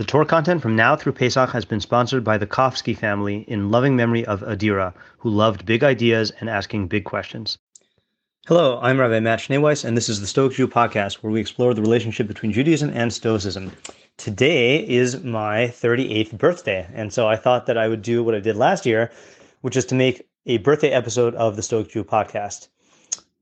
The 0.00 0.06
Torah 0.06 0.24
content 0.24 0.62
from 0.62 0.74
now 0.76 0.96
through 0.96 1.12
Pesach 1.12 1.50
has 1.50 1.66
been 1.66 1.78
sponsored 1.78 2.24
by 2.24 2.38
the 2.38 2.46
Kofsky 2.46 2.96
family 2.96 3.44
in 3.46 3.70
loving 3.70 3.94
memory 3.94 4.24
of 4.24 4.40
Adira, 4.40 4.94
who 5.18 5.28
loved 5.28 5.66
big 5.66 5.84
ideas 5.84 6.32
and 6.40 6.48
asking 6.48 6.88
big 6.88 7.04
questions. 7.04 7.58
Hello, 8.46 8.80
I'm 8.80 8.98
Rabbi 8.98 9.20
Matt 9.20 9.40
Schneeweiss, 9.40 9.84
and 9.84 9.98
this 9.98 10.08
is 10.08 10.18
the 10.18 10.26
Stoic 10.26 10.54
Jew 10.54 10.66
podcast, 10.66 11.16
where 11.16 11.30
we 11.30 11.38
explore 11.38 11.74
the 11.74 11.82
relationship 11.82 12.28
between 12.28 12.50
Judaism 12.50 12.88
and 12.94 13.12
Stoicism. 13.12 13.72
Today 14.16 14.88
is 14.88 15.22
my 15.22 15.66
38th 15.66 16.38
birthday, 16.38 16.88
and 16.94 17.12
so 17.12 17.28
I 17.28 17.36
thought 17.36 17.66
that 17.66 17.76
I 17.76 17.86
would 17.86 18.00
do 18.00 18.24
what 18.24 18.34
I 18.34 18.40
did 18.40 18.56
last 18.56 18.86
year, 18.86 19.12
which 19.60 19.76
is 19.76 19.84
to 19.84 19.94
make 19.94 20.26
a 20.46 20.56
birthday 20.56 20.92
episode 20.92 21.34
of 21.34 21.56
the 21.56 21.62
Stoic 21.62 21.90
Jew 21.90 22.04
podcast. 22.04 22.68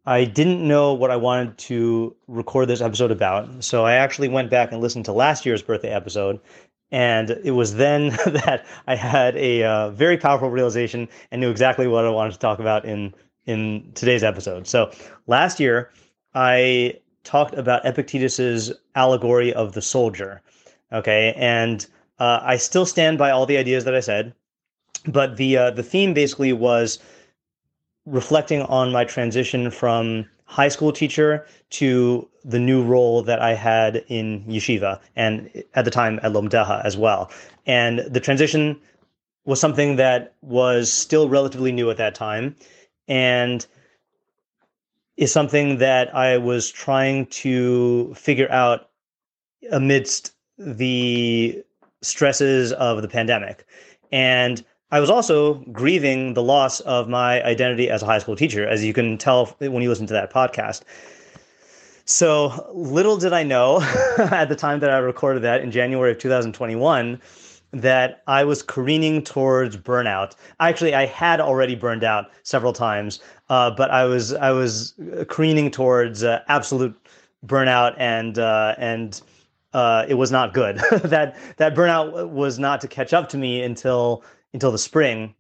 I 0.09 0.25
didn't 0.25 0.67
know 0.67 0.95
what 0.95 1.11
I 1.11 1.17
wanted 1.17 1.59
to 1.59 2.17
record 2.29 2.67
this 2.67 2.81
episode 2.81 3.11
about. 3.11 3.63
So 3.63 3.85
I 3.85 3.93
actually 3.93 4.29
went 4.29 4.49
back 4.49 4.73
and 4.73 4.81
listened 4.81 5.05
to 5.05 5.13
last 5.13 5.45
year's 5.45 5.61
birthday 5.61 5.91
episode. 5.91 6.41
And 6.91 7.29
it 7.45 7.51
was 7.51 7.75
then 7.75 8.09
that 8.27 8.65
I 8.87 8.97
had 8.97 9.37
a 9.37 9.65
uh, 9.65 9.91
very 9.91 10.17
powerful 10.17 10.49
realization 10.49 11.09
and 11.31 11.43
knew 11.43 11.51
exactly 11.51 11.87
what 11.87 12.07
I 12.07 12.09
wanted 12.09 12.33
to 12.33 12.39
talk 12.39 12.59
about 12.59 12.87
in, 12.87 13.13
in 13.45 13.93
today's 13.95 14.25
episode. 14.25 14.67
So 14.67 14.91
last 15.27 15.61
year, 15.61 15.91
I 16.35 16.95
talked 17.23 17.53
about 17.53 17.85
Epictetus's 17.85 18.73
allegory 18.95 19.53
of 19.53 19.75
the 19.75 19.83
soldier. 19.83 20.41
Okay. 20.91 21.35
And 21.37 21.87
uh, 22.19 22.41
I 22.43 22.57
still 22.57 22.87
stand 22.87 23.19
by 23.19 23.31
all 23.31 23.45
the 23.45 23.59
ideas 23.59 23.85
that 23.85 23.95
I 23.95 24.01
said. 24.01 24.33
But 25.05 25.37
the, 25.37 25.59
uh, 25.59 25.71
the 25.73 25.83
theme 25.83 26.15
basically 26.15 26.55
was 26.55 26.99
reflecting 28.11 28.63
on 28.63 28.93
my 28.93 29.05
transition 29.05 29.71
from 29.71 30.27
high 30.45 30.69
school 30.69 30.93
teacher 30.93 31.47
to 31.71 32.27
the 32.45 32.59
new 32.59 32.83
role 32.83 33.23
that 33.23 33.41
I 33.41 33.55
had 33.55 34.03
in 34.09 34.45
yeshiva 34.45 34.99
and 35.15 35.51
at 35.75 35.85
the 35.85 35.91
time 35.91 36.19
at 36.23 36.33
Lomdeha 36.33 36.85
as 36.85 36.97
well. 36.97 37.31
And 37.67 38.01
the 38.01 38.21
transition 38.21 38.81
was 39.45 39.61
something 39.61 39.97
that 39.97 40.35
was 40.41 40.91
still 40.91 41.29
relatively 41.29 41.71
new 41.71 41.91
at 41.91 41.99
that 41.99 42.15
time 42.15 42.57
and 43.09 43.67
is 45.19 45.33
something 45.33 45.79
that 45.79 46.15
I 46.15 46.39
was 46.39 46.71
trying 46.71 47.27
to 47.27 48.15
figure 48.15 48.51
out 48.51 48.89
amidst 49.71 50.33
the 50.57 51.63
stresses 52.01 52.73
of 52.73 53.03
the 53.03 53.09
pandemic. 53.09 53.67
And 54.13 54.65
I 54.91 55.01
was 55.01 55.11
also 55.11 55.55
grieving 55.73 56.33
the 56.33 56.43
loss 56.43 56.81
of 56.81 57.09
my 57.09 57.43
identity 57.45 57.91
as 57.91 58.03
a 58.03 58.07
high 58.07 58.19
school 58.19 58.37
teacher, 58.37 58.67
as 58.67 58.83
you 58.85 58.95
can 58.95 59.19
tell 59.19 59.47
when 59.59 59.83
you 59.83 59.89
listen 59.89 60.07
to 60.07 60.15
that 60.15 60.33
podcast. 60.33 60.83
So 62.07 62.71
little 62.73 63.19
did 63.19 63.35
I 63.35 63.43
know 63.43 63.81
at 64.19 64.49
the 64.49 64.57
time 64.57 64.81
that 64.81 64.91
I 64.91 64.97
recorded 64.97 65.43
that 65.43 65.61
in 65.61 65.71
January 65.71 66.13
of 66.13 66.19
2021 66.19 67.21
that 67.71 68.23
I 68.27 68.45
was 68.45 68.63
careening 68.63 69.23
towards 69.23 69.77
burnout. 69.77 70.37
Actually, 70.59 70.95
I 70.95 71.05
had 71.05 71.39
already 71.39 71.75
burned 71.75 72.03
out 72.03 72.31
several 72.43 72.73
times, 72.73 73.21
uh, 73.51 73.71
but 73.71 73.91
I 73.91 74.05
was 74.05 74.33
I 74.33 74.53
was 74.53 74.95
careening 75.29 75.71
towards 75.71 76.25
uh, 76.25 76.41
absolute 76.49 76.97
burnout, 77.47 77.95
and 77.99 78.39
uh, 78.39 78.75
and 78.79 79.21
uh, 79.75 80.07
it 80.09 80.15
was 80.15 80.33
not 80.33 80.55
good. 80.55 80.77
that 81.05 81.37
that 81.59 81.75
burnout 81.75 82.31
was 82.31 82.59
not 82.59 82.81
to 82.81 82.89
catch 82.89 83.13
up 83.13 83.29
to 83.29 83.37
me 83.37 83.63
until 83.63 84.25
until 84.59 84.73
the 84.73 84.79
spring. 84.79 85.33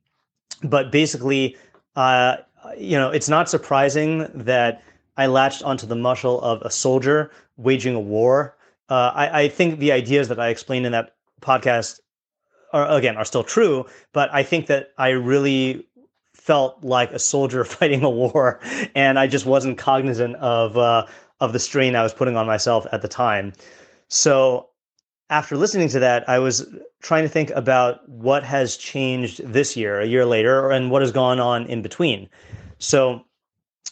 But 0.62 0.92
basically, 0.92 1.56
uh, 1.97 2.36
you 2.77 2.97
know, 2.97 3.11
it's 3.11 3.28
not 3.28 3.48
surprising 3.48 4.30
that 4.33 4.80
I 5.16 5.27
latched 5.27 5.64
onto 5.64 5.88
the 5.88 5.97
mashal 5.97 6.41
of 6.41 6.62
a 6.62 6.70
soldier 6.70 7.33
waging 7.56 7.96
a 7.96 8.00
war. 8.00 8.56
Uh, 8.89 9.11
I, 9.12 9.42
I, 9.42 9.48
think 9.48 9.80
the 9.80 9.91
ideas 9.91 10.28
that 10.28 10.39
I 10.39 10.48
explained 10.48 10.86
in 10.86 10.92
that 10.92 11.16
podcast 11.42 11.98
are 12.72 12.89
again 12.89 13.16
are 13.16 13.24
still 13.24 13.42
true, 13.42 13.86
but 14.12 14.33
I 14.33 14.44
think 14.44 14.66
that 14.69 14.92
I 14.96 15.08
really 15.11 15.86
felt 16.33 16.83
like 16.84 17.11
a 17.11 17.19
soldier 17.19 17.64
fighting 17.77 18.05
a 18.05 18.11
war, 18.11 18.61
and 18.95 19.18
I 19.18 19.27
just 19.27 19.46
wasn't 19.46 19.79
cognizant 19.79 20.36
of 20.36 20.79
uh, 20.79 21.06
of 21.40 21.52
the 21.52 21.58
strain 21.58 21.96
I 21.96 22.02
was 22.05 22.14
putting 22.14 22.36
on 22.36 22.46
myself 22.46 22.86
at 22.92 23.02
the 23.02 23.08
time. 23.08 23.52
So 24.06 24.67
after 25.30 25.56
listening 25.56 25.89
to 25.90 25.98
that, 26.00 26.28
I 26.28 26.39
was 26.39 26.66
trying 27.02 27.22
to 27.22 27.28
think 27.28 27.50
about 27.50 28.08
what 28.08 28.44
has 28.44 28.77
changed 28.77 29.40
this 29.44 29.77
year, 29.77 30.00
a 30.00 30.06
year 30.06 30.24
later, 30.24 30.70
and 30.70 30.90
what 30.90 31.02
has 31.02 31.12
gone 31.12 31.39
on 31.39 31.66
in 31.66 31.83
between. 31.83 32.28
So, 32.78 33.24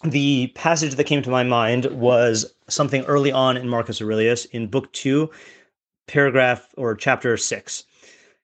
the 0.04 0.48
passage 0.48 0.94
that 0.94 1.04
came 1.04 1.22
to 1.22 1.30
my 1.30 1.42
mind 1.42 1.86
was 1.86 2.52
something 2.69 3.04
early 3.04 3.32
on 3.32 3.56
in 3.56 3.69
Marcus 3.69 4.00
Aurelius 4.00 4.44
in 4.46 4.66
Book 4.66 4.92
Two, 4.92 5.30
paragraph 6.06 6.69
or 6.76 6.94
chapter 6.94 7.36
six. 7.36 7.84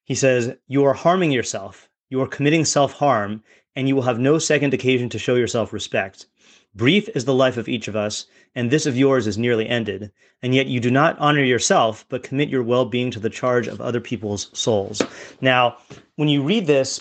He 0.05 0.15
says, 0.15 0.55
You 0.69 0.85
are 0.85 0.95
harming 0.95 1.31
yourself, 1.31 1.89
you 2.11 2.21
are 2.21 2.27
committing 2.27 2.65
self 2.65 2.93
harm, 2.93 3.43
and 3.77 3.89
you 3.89 3.95
will 3.95 4.03
have 4.03 4.19
no 4.19 4.39
second 4.39 4.75
occasion 4.75 5.09
to 5.11 5.19
show 5.19 5.35
yourself 5.35 5.73
respect. 5.73 6.27
Brief 6.75 7.09
is 7.15 7.27
the 7.27 7.35
life 7.35 7.57
of 7.57 7.69
each 7.69 7.87
of 7.87 7.97
us, 7.97 8.27
and 8.55 8.71
this 8.71 8.87
of 8.87 8.97
yours 8.97 9.27
is 9.27 9.39
nearly 9.39 9.69
ended, 9.69 10.11
and 10.43 10.55
yet 10.55 10.67
you 10.67 10.81
do 10.81 10.91
not 10.91 11.19
honor 11.19 11.43
yourself, 11.43 12.05
but 12.09 12.23
commit 12.23 12.49
your 12.49 12.63
well 12.63 12.85
being 12.85 13.11
to 13.11 13.21
the 13.21 13.31
charge 13.31 13.67
of 13.67 13.81
other 13.81 14.01
people's 14.01 14.51
souls. 14.53 15.03
Now, 15.41 15.77
when 16.17 16.29
you 16.29 16.43
read 16.43 16.67
this, 16.67 16.99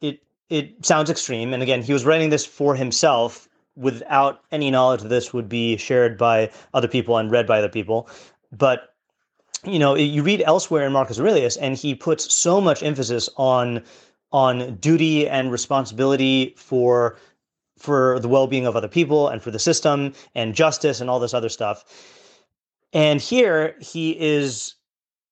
it 0.00 0.22
it 0.48 0.84
sounds 0.84 1.10
extreme. 1.10 1.52
And 1.52 1.62
again, 1.62 1.82
he 1.82 1.92
was 1.92 2.04
writing 2.04 2.30
this 2.30 2.46
for 2.46 2.74
himself 2.74 3.48
without 3.76 4.40
any 4.50 4.70
knowledge 4.70 5.02
that 5.02 5.08
this 5.08 5.34
would 5.34 5.48
be 5.48 5.76
shared 5.76 6.16
by 6.16 6.50
other 6.72 6.88
people 6.88 7.18
and 7.18 7.30
read 7.30 7.46
by 7.46 7.58
other 7.58 7.68
people. 7.68 8.08
But 8.50 8.94
you 9.64 9.78
know, 9.78 9.94
you 9.96 10.22
read 10.22 10.42
elsewhere 10.46 10.86
in 10.86 10.92
Marcus 10.92 11.18
Aurelius, 11.18 11.56
and 11.56 11.76
he 11.76 11.94
puts 11.94 12.32
so 12.34 12.60
much 12.60 12.82
emphasis 12.82 13.28
on 13.36 13.82
on 14.32 14.76
duty 14.76 15.28
and 15.28 15.52
responsibility 15.52 16.54
for 16.56 17.16
for 17.78 18.18
the 18.20 18.28
well-being 18.28 18.66
of 18.66 18.76
other 18.76 18.88
people 18.88 19.28
and 19.28 19.42
for 19.42 19.50
the 19.50 19.58
system 19.58 20.12
and 20.34 20.54
justice 20.54 21.00
and 21.00 21.10
all 21.10 21.20
this 21.20 21.34
other 21.34 21.48
stuff. 21.48 21.84
And 22.92 23.20
here 23.20 23.76
he 23.80 24.18
is 24.18 24.74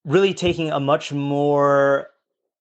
really 0.05 0.35
taking 0.35 0.71
a 0.71 0.81
much 0.81 1.13
more 1.13 2.09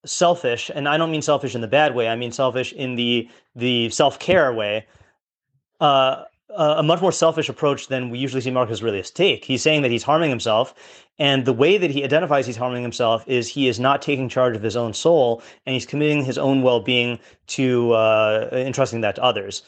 selfish 0.06 0.70
and 0.74 0.88
I 0.88 0.96
don't 0.96 1.10
mean 1.10 1.22
selfish 1.22 1.54
in 1.54 1.60
the 1.60 1.68
bad 1.68 1.94
way, 1.94 2.08
I 2.08 2.16
mean 2.16 2.32
selfish 2.32 2.72
in 2.72 2.94
the 2.96 3.28
the 3.54 3.90
self-care 3.90 4.52
way. 4.52 4.86
Uh, 5.80 6.24
a 6.56 6.82
much 6.82 7.00
more 7.00 7.12
selfish 7.12 7.48
approach 7.48 7.88
than 7.88 8.10
we 8.10 8.18
usually 8.18 8.40
see 8.40 8.50
Marcus 8.50 8.82
Aurelius 8.82 9.10
take. 9.10 9.44
He's 9.44 9.62
saying 9.62 9.82
that 9.82 9.90
he's 9.90 10.02
harming 10.02 10.30
himself, 10.30 10.74
and 11.18 11.44
the 11.44 11.52
way 11.52 11.78
that 11.78 11.90
he 11.90 12.02
identifies 12.04 12.46
he's 12.46 12.56
harming 12.56 12.82
himself 12.82 13.24
is 13.28 13.48
he 13.48 13.68
is 13.68 13.78
not 13.78 14.02
taking 14.02 14.28
charge 14.28 14.56
of 14.56 14.62
his 14.62 14.76
own 14.76 14.92
soul, 14.92 15.42
and 15.66 15.74
he's 15.74 15.86
committing 15.86 16.24
his 16.24 16.38
own 16.38 16.62
well-being 16.62 17.18
to 17.48 17.92
uh, 17.92 18.48
entrusting 18.52 19.00
that 19.02 19.16
to 19.16 19.22
others. 19.22 19.62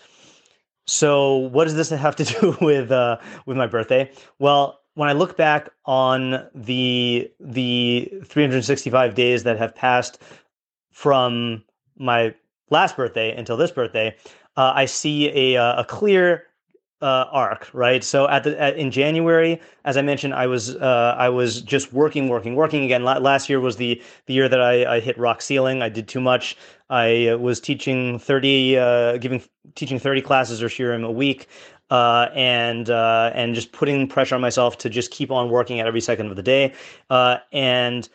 So, 0.86 1.36
what 1.36 1.64
does 1.64 1.74
this 1.74 1.90
have 1.90 2.16
to 2.16 2.24
do 2.40 2.56
with 2.60 2.90
uh, 2.90 3.18
with 3.46 3.56
my 3.56 3.66
birthday? 3.66 4.10
Well, 4.38 4.80
when 4.94 5.08
I 5.08 5.12
look 5.12 5.36
back 5.36 5.68
on 5.84 6.48
the 6.54 7.30
the 7.38 8.10
365 8.24 9.14
days 9.14 9.42
that 9.44 9.58
have 9.58 9.74
passed 9.74 10.20
from 10.92 11.64
my 11.98 12.34
last 12.70 12.96
birthday 12.96 13.36
until 13.36 13.56
this 13.56 13.70
birthday, 13.70 14.16
uh, 14.56 14.72
I 14.74 14.86
see 14.86 15.54
a 15.54 15.60
uh, 15.60 15.82
a 15.82 15.84
clear 15.84 16.46
uh, 17.02 17.26
arc, 17.30 17.68
right? 17.72 18.02
So 18.02 18.28
at 18.28 18.44
the 18.44 18.60
at, 18.60 18.76
in 18.76 18.90
January, 18.90 19.60
as 19.84 19.96
I 19.96 20.02
mentioned, 20.02 20.34
I 20.34 20.46
was 20.46 20.76
uh, 20.76 21.14
I 21.18 21.28
was 21.28 21.60
just 21.60 21.92
working, 21.92 22.28
working, 22.28 22.54
working 22.54 22.84
again. 22.84 23.04
last 23.04 23.48
year 23.48 23.60
was 23.60 23.76
the 23.76 24.02
the 24.26 24.34
year 24.34 24.48
that 24.48 24.60
I, 24.60 24.96
I 24.96 25.00
hit 25.00 25.18
rock 25.18 25.42
ceiling. 25.42 25.82
I 25.82 25.88
did 25.88 26.08
too 26.08 26.20
much. 26.20 26.56
I 26.88 27.28
uh, 27.28 27.36
was 27.38 27.60
teaching 27.60 28.18
thirty, 28.18 28.78
uh, 28.78 29.18
giving 29.18 29.42
teaching 29.74 29.98
thirty 29.98 30.22
classes 30.22 30.62
or 30.62 30.68
shiurim 30.68 31.04
a 31.04 31.10
week, 31.10 31.48
uh, 31.90 32.28
and 32.34 32.88
uh, 32.88 33.30
and 33.34 33.54
just 33.54 33.72
putting 33.72 34.08
pressure 34.08 34.34
on 34.34 34.40
myself 34.40 34.78
to 34.78 34.88
just 34.88 35.10
keep 35.10 35.30
on 35.30 35.50
working 35.50 35.80
at 35.80 35.86
every 35.86 36.00
second 36.00 36.28
of 36.30 36.36
the 36.36 36.42
day. 36.42 36.72
and 37.52 38.08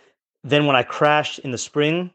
then 0.44 0.66
when 0.66 0.76
I 0.76 0.82
crashed 0.82 1.38
in 1.40 1.52
the 1.52 1.58
spring, 1.60 2.10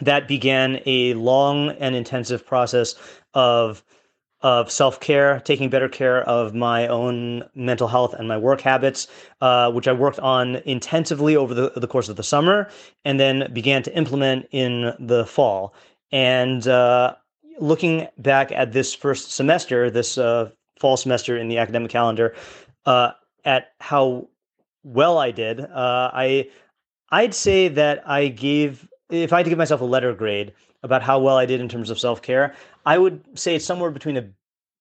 that 0.00 0.28
began 0.28 0.80
a 0.86 1.14
long 1.14 1.70
and 1.70 1.96
intensive 1.96 2.46
process 2.46 2.94
of 3.34 3.82
of 4.42 4.70
self 4.70 5.00
care, 5.00 5.40
taking 5.40 5.68
better 5.68 5.88
care 5.88 6.22
of 6.22 6.54
my 6.54 6.86
own 6.86 7.44
mental 7.54 7.88
health 7.88 8.14
and 8.14 8.26
my 8.26 8.36
work 8.36 8.60
habits, 8.60 9.06
uh, 9.40 9.70
which 9.70 9.86
I 9.86 9.92
worked 9.92 10.18
on 10.20 10.56
intensively 10.64 11.36
over 11.36 11.54
the, 11.54 11.72
the 11.76 11.86
course 11.86 12.08
of 12.08 12.16
the 12.16 12.22
summer 12.22 12.70
and 13.04 13.20
then 13.20 13.50
began 13.52 13.82
to 13.82 13.96
implement 13.96 14.46
in 14.50 14.92
the 14.98 15.26
fall. 15.26 15.74
And 16.12 16.66
uh, 16.66 17.14
looking 17.58 18.08
back 18.18 18.50
at 18.52 18.72
this 18.72 18.94
first 18.94 19.32
semester, 19.32 19.90
this 19.90 20.16
uh, 20.16 20.50
fall 20.78 20.96
semester 20.96 21.36
in 21.36 21.48
the 21.48 21.58
academic 21.58 21.90
calendar, 21.90 22.34
uh, 22.86 23.12
at 23.44 23.72
how 23.80 24.28
well 24.82 25.18
I 25.18 25.30
did, 25.30 25.60
uh, 25.60 26.10
I 26.12 26.48
I'd 27.10 27.34
say 27.34 27.68
that 27.68 28.08
I 28.08 28.28
gave, 28.28 28.88
if 29.10 29.32
I 29.32 29.38
had 29.38 29.44
to 29.44 29.50
give 29.50 29.58
myself 29.58 29.80
a 29.80 29.84
letter 29.84 30.14
grade 30.14 30.52
about 30.82 31.02
how 31.02 31.18
well 31.18 31.36
I 31.36 31.46
did 31.46 31.60
in 31.60 31.68
terms 31.68 31.90
of 31.90 31.98
self 31.98 32.22
care, 32.22 32.54
I 32.86 32.98
would 32.98 33.22
say 33.38 33.56
it's 33.56 33.64
somewhere 33.64 33.90
between 33.90 34.16
a 34.16 34.28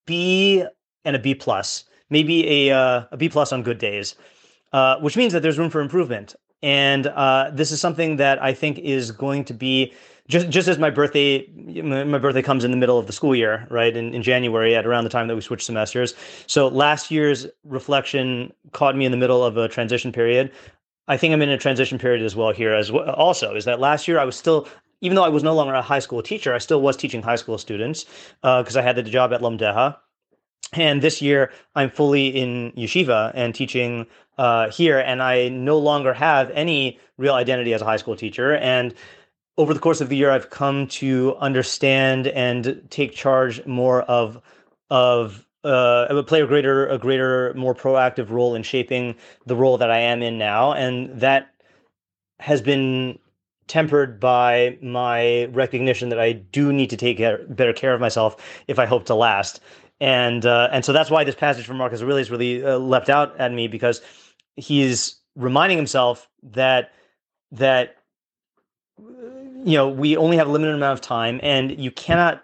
B 0.05 0.63
and 1.05 1.15
a 1.15 1.19
B 1.19 1.35
plus, 1.35 1.85
maybe 2.09 2.67
a 2.67 2.75
uh, 2.75 3.05
a 3.11 3.17
B 3.17 3.29
plus 3.29 3.51
on 3.51 3.63
good 3.63 3.77
days, 3.77 4.15
uh, 4.73 4.97
which 4.99 5.17
means 5.17 5.33
that 5.33 5.41
there's 5.41 5.57
room 5.57 5.69
for 5.69 5.81
improvement. 5.81 6.35
and 6.61 7.07
uh, 7.07 7.49
this 7.53 7.71
is 7.71 7.79
something 7.79 8.17
that 8.17 8.41
I 8.43 8.53
think 8.53 8.79
is 8.79 9.11
going 9.11 9.45
to 9.45 9.53
be 9.53 9.93
just 10.29 10.49
just 10.49 10.67
as 10.67 10.77
my 10.77 10.89
birthday 10.89 11.45
my 11.81 12.17
birthday 12.17 12.41
comes 12.41 12.63
in 12.63 12.71
the 12.71 12.77
middle 12.77 12.97
of 12.97 13.07
the 13.07 13.13
school 13.13 13.35
year 13.35 13.67
right 13.69 13.97
in, 13.97 14.13
in 14.13 14.23
january 14.23 14.75
at 14.75 14.85
around 14.85 15.03
the 15.03 15.09
time 15.09 15.27
that 15.27 15.35
we 15.35 15.41
switch 15.41 15.65
semesters 15.65 16.13
so 16.47 16.67
last 16.67 17.11
year's 17.11 17.47
reflection 17.63 18.53
caught 18.71 18.95
me 18.95 19.05
in 19.05 19.11
the 19.11 19.17
middle 19.17 19.43
of 19.43 19.57
a 19.57 19.67
transition 19.67 20.11
period 20.11 20.51
i 21.07 21.17
think 21.17 21.33
i'm 21.33 21.41
in 21.41 21.49
a 21.49 21.57
transition 21.57 21.97
period 21.97 22.23
as 22.23 22.35
well 22.35 22.51
here 22.51 22.73
as 22.73 22.91
well 22.91 23.09
also 23.11 23.55
is 23.55 23.65
that 23.65 23.79
last 23.79 24.07
year 24.07 24.19
i 24.19 24.23
was 24.23 24.35
still 24.35 24.67
even 25.01 25.15
though 25.15 25.23
i 25.23 25.29
was 25.29 25.43
no 25.43 25.55
longer 25.55 25.73
a 25.73 25.81
high 25.81 25.99
school 25.99 26.21
teacher 26.21 26.53
i 26.53 26.57
still 26.57 26.81
was 26.81 26.97
teaching 26.97 27.21
high 27.21 27.35
school 27.35 27.57
students 27.57 28.05
because 28.41 28.75
uh, 28.75 28.79
i 28.79 28.81
had 28.81 28.95
the 28.95 29.03
job 29.03 29.33
at 29.33 29.41
lomdeha 29.41 29.95
and 30.73 31.01
this 31.01 31.21
year 31.21 31.51
i'm 31.75 31.89
fully 31.89 32.27
in 32.27 32.71
yeshiva 32.77 33.31
and 33.33 33.55
teaching 33.55 34.05
uh, 34.37 34.69
here 34.71 34.99
and 34.99 35.21
i 35.21 35.49
no 35.49 35.77
longer 35.77 36.13
have 36.13 36.49
any 36.51 36.99
real 37.19 37.35
identity 37.35 37.73
as 37.73 37.81
a 37.83 37.85
high 37.85 37.97
school 37.97 38.15
teacher. 38.15 38.55
And 38.55 38.95
over 39.57 39.73
the 39.73 39.79
course 39.79 40.01
of 40.01 40.09
the 40.09 40.15
year, 40.15 40.31
I've 40.31 40.49
come 40.49 40.87
to 40.87 41.35
understand 41.37 42.27
and 42.27 42.81
take 42.89 43.11
charge 43.13 43.63
more 43.67 44.01
of 44.03 44.41
of 44.89 45.45
uh, 45.63 46.23
play 46.23 46.41
a 46.41 46.47
greater 46.47 46.87
a 46.87 46.97
greater 46.97 47.53
more 47.53 47.75
proactive 47.75 48.31
role 48.31 48.55
in 48.55 48.63
shaping 48.63 49.15
the 49.45 49.55
role 49.55 49.77
that 49.77 49.91
I 49.91 49.99
am 49.99 50.23
in 50.23 50.37
now, 50.37 50.71
and 50.71 51.19
that 51.19 51.53
has 52.39 52.61
been 52.61 53.19
tempered 53.69 54.19
by 54.19 54.77
my 54.81 55.45
recognition 55.45 56.09
that 56.09 56.19
I 56.19 56.33
do 56.33 56.73
need 56.73 56.89
to 56.89 56.97
take 56.97 57.19
better 57.49 57.71
care 57.71 57.93
of 57.93 58.01
myself 58.01 58.35
if 58.67 58.79
I 58.79 58.85
hope 58.85 59.05
to 59.05 59.15
last. 59.15 59.61
And 60.01 60.45
uh, 60.45 60.69
and 60.71 60.83
so 60.83 60.91
that's 60.91 61.09
why 61.09 61.23
this 61.23 61.35
passage 61.35 61.65
from 61.65 61.77
Marcus 61.77 62.01
Aurelius 62.01 62.29
really 62.29 62.63
uh, 62.63 62.77
leapt 62.77 63.09
out 63.09 63.39
at 63.39 63.53
me 63.53 63.67
because 63.67 64.01
he's 64.55 65.19
reminding 65.35 65.77
himself 65.77 66.27
that 66.43 66.91
that 67.51 67.95
you 69.63 69.75
know, 69.75 69.89
we 69.89 70.15
only 70.17 70.37
have 70.37 70.47
a 70.47 70.51
limited 70.51 70.75
amount 70.75 70.93
of 70.93 71.01
time, 71.01 71.39
and 71.43 71.77
you 71.79 71.91
cannot 71.91 72.43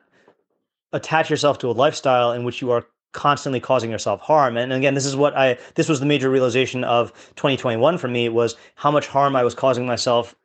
attach 0.94 1.30
yourself 1.30 1.58
to 1.60 1.70
a 1.70 1.72
lifestyle 1.72 2.32
in 2.32 2.44
which 2.44 2.62
you 2.62 2.72
are 2.72 2.86
constantly 3.14 3.60
causing 3.60 3.90
yourself 3.90 4.20
harm. 4.22 4.58
And 4.58 4.74
again, 4.74 4.94
this 4.94 5.06
is 5.06 5.16
what 5.16 5.36
I 5.36 5.58
this 5.76 5.88
was 5.88 6.00
the 6.00 6.06
major 6.06 6.30
realization 6.30 6.84
of 6.84 7.14
2021 7.36 7.98
for 7.98 8.08
me 8.08 8.28
was 8.30 8.56
how 8.76 8.92
much 8.92 9.08
harm 9.08 9.36
I 9.36 9.44
was 9.44 9.56
causing 9.56 9.86
myself 9.86 10.36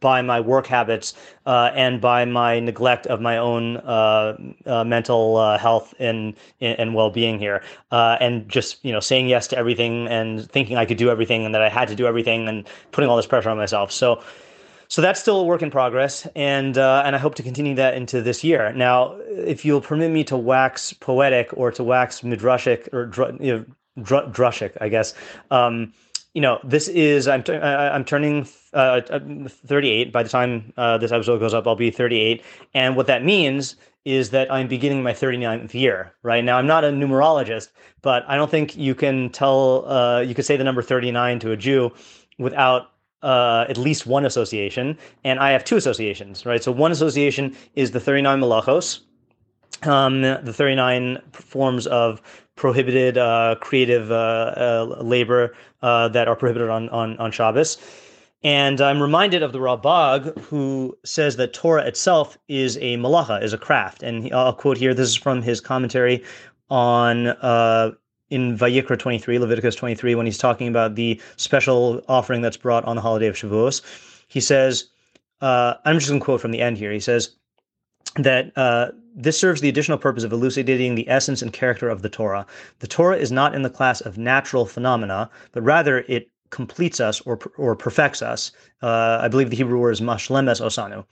by 0.00 0.22
my 0.22 0.40
work 0.40 0.66
habits 0.66 1.14
uh, 1.46 1.70
and 1.74 2.00
by 2.00 2.24
my 2.24 2.60
neglect 2.60 3.06
of 3.06 3.20
my 3.20 3.36
own 3.36 3.78
uh, 3.78 4.36
uh, 4.66 4.84
mental 4.84 5.36
uh, 5.36 5.58
health 5.58 5.94
and 5.98 6.34
and 6.60 6.94
well 6.94 7.10
being 7.10 7.38
here, 7.38 7.62
uh, 7.90 8.16
and 8.20 8.48
just 8.48 8.84
you 8.84 8.92
know 8.92 9.00
saying 9.00 9.28
yes 9.28 9.48
to 9.48 9.58
everything 9.58 10.06
and 10.08 10.50
thinking 10.50 10.76
I 10.76 10.84
could 10.84 10.98
do 10.98 11.10
everything 11.10 11.44
and 11.44 11.54
that 11.54 11.62
I 11.62 11.68
had 11.68 11.88
to 11.88 11.96
do 11.96 12.06
everything 12.06 12.48
and 12.48 12.68
putting 12.92 13.10
all 13.10 13.16
this 13.16 13.26
pressure 13.26 13.50
on 13.50 13.56
myself. 13.56 13.90
So 13.90 14.22
so 14.88 15.02
that's 15.02 15.20
still 15.20 15.40
a 15.40 15.44
work 15.44 15.62
in 15.62 15.70
progress, 15.70 16.26
and 16.34 16.78
uh, 16.78 17.02
and 17.04 17.14
I 17.14 17.18
hope 17.18 17.34
to 17.36 17.42
continue 17.42 17.74
that 17.74 17.94
into 17.94 18.22
this 18.22 18.42
year. 18.42 18.72
Now, 18.72 19.18
if 19.28 19.64
you'll 19.64 19.82
permit 19.82 20.10
me 20.10 20.24
to 20.24 20.36
wax 20.36 20.94
poetic 20.94 21.50
or 21.52 21.70
to 21.72 21.84
wax 21.84 22.22
midrashic 22.22 22.92
or 22.92 23.10
you 23.42 23.58
know, 23.58 23.64
dr- 24.02 24.32
drushic, 24.32 24.72
I 24.80 24.88
guess. 24.88 25.12
Um, 25.50 25.92
you 26.32 26.40
know, 26.40 26.58
this 26.64 26.88
is 26.88 27.28
I'm 27.28 27.42
t- 27.42 27.52
I'm 27.54 28.04
turning 28.04 28.44
uh, 28.72 29.00
38. 29.48 30.12
By 30.12 30.22
the 30.22 30.28
time 30.28 30.72
uh, 30.76 30.98
this 30.98 31.12
episode 31.12 31.38
goes 31.38 31.54
up, 31.54 31.66
I'll 31.66 31.76
be 31.76 31.90
38, 31.90 32.42
and 32.74 32.96
what 32.96 33.06
that 33.06 33.24
means 33.24 33.76
is 34.04 34.30
that 34.30 34.50
I'm 34.50 34.68
beginning 34.68 35.02
my 35.02 35.12
39th 35.12 35.74
year. 35.74 36.14
Right 36.22 36.42
now, 36.42 36.56
I'm 36.56 36.66
not 36.66 36.84
a 36.84 36.88
numerologist, 36.88 37.68
but 38.00 38.24
I 38.26 38.36
don't 38.36 38.50
think 38.50 38.76
you 38.76 38.94
can 38.94 39.28
tell 39.30 39.86
uh, 39.86 40.20
you 40.20 40.34
could 40.34 40.46
say 40.46 40.56
the 40.56 40.64
number 40.64 40.82
39 40.82 41.40
to 41.40 41.52
a 41.52 41.56
Jew 41.56 41.92
without 42.38 42.92
uh, 43.22 43.66
at 43.68 43.76
least 43.76 44.06
one 44.06 44.24
association, 44.24 44.96
and 45.24 45.38
I 45.40 45.50
have 45.50 45.64
two 45.64 45.76
associations, 45.76 46.46
right? 46.46 46.62
So 46.62 46.72
one 46.72 46.92
association 46.92 47.56
is 47.74 47.90
the 47.90 48.00
39 48.00 48.40
malachos, 48.40 49.00
um, 49.82 50.22
the 50.22 50.52
39 50.52 51.18
forms 51.32 51.86
of 51.86 52.22
prohibited 52.54 53.18
uh, 53.18 53.54
creative 53.60 54.10
uh, 54.10 54.52
uh 54.56 55.02
labor 55.02 55.54
uh, 55.82 56.08
that 56.08 56.26
are 56.28 56.34
prohibited 56.34 56.68
on, 56.68 56.88
on, 56.88 57.16
on 57.18 57.30
Shabbos. 57.30 57.78
And 58.44 58.80
I'm 58.80 59.02
reminded 59.02 59.42
of 59.42 59.52
the 59.52 59.58
Ralbag, 59.58 60.38
who 60.38 60.96
says 61.04 61.36
that 61.36 61.52
Torah 61.52 61.84
itself 61.84 62.38
is 62.46 62.76
a 62.76 62.96
malacha, 62.96 63.42
is 63.42 63.52
a 63.52 63.58
craft. 63.58 64.02
And 64.02 64.32
I'll 64.32 64.52
quote 64.52 64.76
here, 64.76 64.94
this 64.94 65.08
is 65.08 65.16
from 65.16 65.42
his 65.42 65.60
commentary 65.60 66.22
on 66.70 67.28
uh, 67.28 67.92
in 68.30 68.56
Vayikra 68.56 68.98
23, 68.98 69.38
Leviticus 69.38 69.74
23, 69.74 70.14
when 70.14 70.26
he's 70.26 70.38
talking 70.38 70.68
about 70.68 70.94
the 70.94 71.20
special 71.36 72.02
offering 72.08 72.42
that's 72.42 72.56
brought 72.56 72.84
on 72.84 72.94
the 72.94 73.02
holiday 73.02 73.26
of 73.26 73.34
Shavuos, 73.34 73.82
he 74.28 74.40
says, 74.40 74.84
uh, 75.40 75.74
I'm 75.84 75.96
just 75.98 76.08
going 76.08 76.20
to 76.20 76.24
quote 76.24 76.40
from 76.40 76.50
the 76.50 76.60
end 76.60 76.78
here. 76.78 76.92
He 76.92 77.00
says 77.00 77.30
that 78.16 78.56
uh, 78.56 78.90
this 79.14 79.38
serves 79.38 79.60
the 79.60 79.68
additional 79.68 79.98
purpose 79.98 80.24
of 80.24 80.32
elucidating 80.32 80.94
the 80.94 81.08
essence 81.08 81.42
and 81.42 81.52
character 81.52 81.88
of 81.88 82.02
the 82.02 82.08
Torah. 82.08 82.46
The 82.80 82.86
Torah 82.86 83.16
is 83.16 83.32
not 83.32 83.54
in 83.54 83.62
the 83.62 83.70
class 83.70 84.00
of 84.00 84.18
natural 84.18 84.66
phenomena, 84.66 85.30
but 85.52 85.62
rather 85.62 86.00
it 86.00 86.30
completes 86.50 87.00
us 87.00 87.20
or, 87.22 87.38
or 87.56 87.76
perfects 87.76 88.22
us. 88.22 88.52
Uh, 88.82 89.18
I 89.20 89.28
believe 89.28 89.50
the 89.50 89.56
Hebrew 89.56 89.78
word 89.78 89.92
is 89.92 90.00
mashlemes 90.00 90.60
osanu. 90.60 91.04